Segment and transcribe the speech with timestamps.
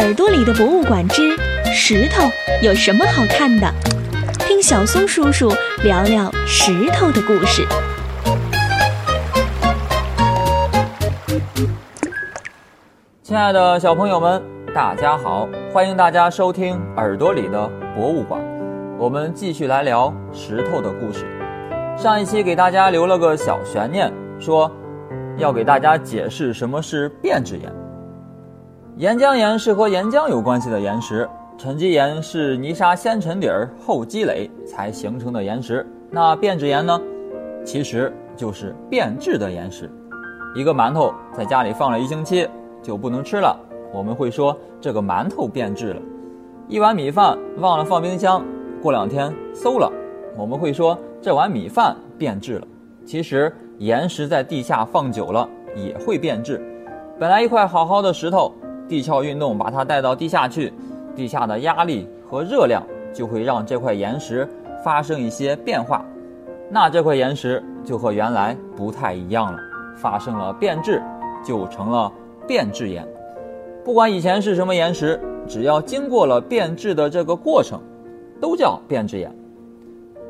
[0.00, 1.36] 耳朵里的博物馆之
[1.74, 2.26] 石头
[2.62, 3.70] 有什么好看的？
[4.38, 5.52] 听小松叔叔
[5.84, 7.66] 聊聊石头的故事。
[13.22, 14.42] 亲爱的小朋友们，
[14.74, 15.46] 大家好！
[15.70, 18.40] 欢迎大家收听《耳朵里的博物馆》，
[18.98, 21.26] 我们继续来聊石头的故事。
[21.98, 24.10] 上一期给大家留了个小悬念，
[24.40, 24.72] 说
[25.36, 27.79] 要给大家解释什么是变质岩。
[28.96, 35.86] 岩浆岩是和岩浆有关系的岩石，沉积岩是泥沙先沉底儿后积累才形成的岩石。
[36.10, 37.00] 那变质岩呢，
[37.64, 39.90] 其实就是变质的岩石。
[40.54, 42.48] 一个馒头在家里放了一星期。
[42.82, 43.54] 就不能吃了，
[43.92, 46.00] 我们会说这个馒头变质了；
[46.66, 48.42] 一碗米饭忘了放冰箱，
[48.80, 49.92] 过两天馊了，
[50.34, 52.66] 我们会说这碗米饭变质了。
[53.04, 56.58] 其实岩石在地下放久了也会变质。
[57.18, 58.50] 本来一块好好的石头，
[58.90, 60.72] 地壳运动把它带到地下去，
[61.14, 62.82] 地下的压力和热量
[63.14, 64.46] 就会让这块岩石
[64.84, 66.04] 发生一些变化，
[66.68, 69.58] 那这块岩石就和原来不太一样了，
[69.96, 71.00] 发生了变质，
[71.46, 72.12] 就成了。
[72.48, 73.06] 变质岩，
[73.84, 77.80] 不管以前是什么岩石，只要经过了变质的这个过程，
[78.40, 79.32] 都叫变质岩。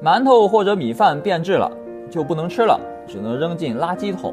[0.00, 1.68] 馒头或者米饭变质了，
[2.08, 4.32] 就不能吃了，只能扔进垃圾桶。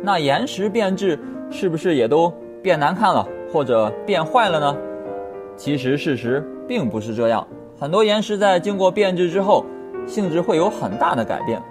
[0.00, 1.18] 那岩石变质
[1.50, 4.76] 是不是也都变难看了，或者变坏了呢？
[5.56, 7.46] 其实事实并不是这样。
[7.78, 9.64] 很多岩石在经过变质之后，
[10.06, 11.62] 性质会有很大的改变。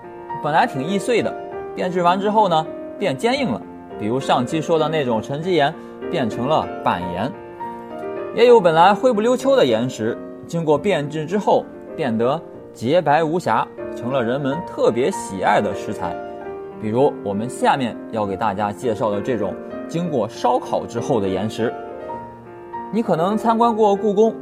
[0.44, 1.33] 本来挺易碎的，
[1.75, 2.66] 变质完之后呢，
[3.00, 3.61] 变坚硬了。
[4.00, 5.73] 比如上期说的那种沉积岩，
[6.11, 7.31] 变成了板岩；
[8.36, 12.39] 也有本来灰不溜秋的岩石，经过变质之后变得
[12.73, 16.16] 洁白无瑕，成了人们特别喜爱的石材。
[16.80, 19.52] 比如我们下面要给大家介绍的这种
[19.88, 21.73] 经过烧烤之后的岩石。
[22.93, 24.35] 你可能参观过故宫，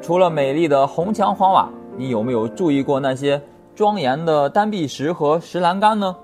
[0.00, 3.40] 除了美丽的红墙黄瓦，你有没有注意过那些
[3.74, 6.16] 庄严的丹壁石和石栏杆呢？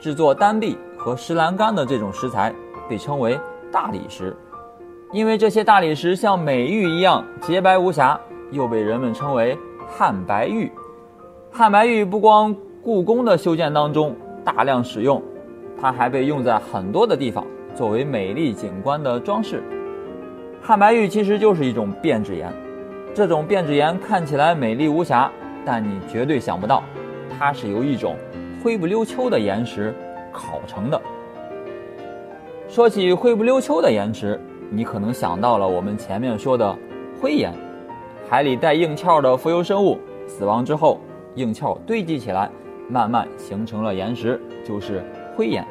[0.00, 0.76] 制作丹壁。
[1.04, 2.54] 和石栏杆的这种石材
[2.88, 3.36] 被称为
[3.72, 4.36] 大理石，
[5.10, 8.16] 因为这些大理石像美玉一样洁白无瑕，
[8.52, 9.58] 又被人们称为
[9.88, 10.70] 汉白玉。
[11.50, 14.14] 汉白玉不光故宫的修建当中
[14.44, 15.20] 大量使用，
[15.80, 19.62] 它还被用在很多的地方，作为美丽景观的装饰。
[20.60, 22.52] 汉白玉其实就是一种变质岩，
[23.14, 25.30] 这种变质岩看起来美丽无瑕，
[25.64, 26.82] 但你绝对想不到，
[27.38, 28.16] 它是由一种
[28.62, 29.94] 灰不溜秋的岩石。
[30.34, 30.98] 烤成的。
[32.66, 34.40] 说起灰不溜秋的岩石，
[34.70, 36.74] 你可能想到了我们前面说的
[37.20, 37.52] 灰岩。
[38.30, 40.98] 海里带硬壳的浮游生物死亡之后，
[41.34, 42.50] 硬壳堆积起来，
[42.88, 45.04] 慢慢形成了岩石，就是
[45.36, 45.62] 灰岩。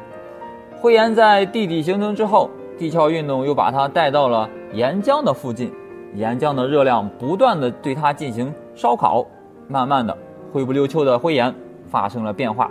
[0.82, 5.72] 灰岩在地底形成之后，地壳运动又把它带到了岩浆的附近，
[6.16, 9.24] 岩浆的热量不断的对它进行烧烤，
[9.68, 10.18] 慢慢的
[10.52, 11.54] 灰不溜秋的灰岩
[11.86, 12.68] 发生了变化。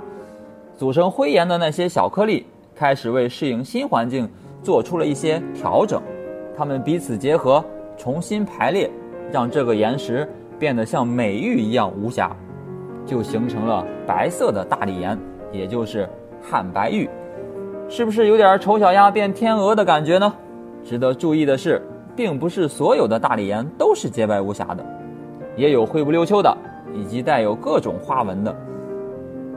[0.75, 2.45] 组成灰岩的那些小颗粒
[2.75, 4.29] 开始为适应新环境
[4.61, 6.01] 做出了一些调整，
[6.57, 7.63] 它们彼此结合，
[7.95, 8.91] 重新排列，
[9.31, 10.29] 让这个岩石
[10.59, 12.35] 变得像美玉一样无瑕，
[13.05, 15.17] 就形成了白色的大理岩，
[15.53, 16.09] 也就是
[16.41, 17.09] 汉白玉。
[17.91, 20.33] 是不是有点丑小鸭变天鹅的感觉呢？
[20.81, 21.85] 值得注意的是，
[22.15, 24.85] 并不是所有的大理岩都是洁白无瑕的，
[25.57, 26.57] 也有灰不溜秋的，
[26.93, 28.55] 以及带有各种花纹的。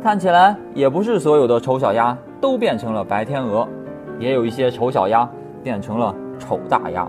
[0.03, 3.69] 看起来也不是所有的丑小鸭都变成了白天鹅，
[4.19, 5.31] 也有一些丑小鸭
[5.63, 7.09] 变成了丑大鸭。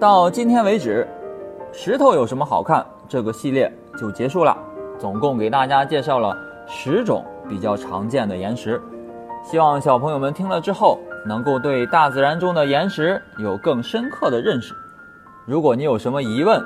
[0.00, 1.06] 到今天为止，
[1.70, 2.84] 石头有什么好看？
[3.08, 4.58] 这个系列就结束了。
[4.98, 6.36] 总共给大家介绍了
[6.66, 8.82] 十种比较常见的岩石，
[9.42, 14.74] 希望小朋友们听了之后能够对大自然中的岩石有更深刻的认识。
[15.46, 16.62] 如果你有什么疑问，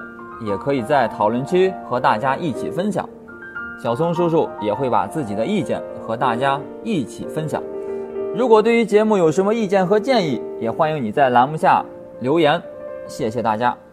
[0.47, 3.09] 也可以在讨论区和大家一起分享。
[3.82, 7.62] 小松叔叔也会把自己的意见和大家一起分享。
[8.34, 11.84] 如果对于节目有什么意见和建议，也欢迎你在栏目下
[12.20, 12.62] 留言。
[13.06, 13.86] 谢谢大家。